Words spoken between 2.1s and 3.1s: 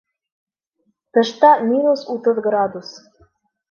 утыҙ градус!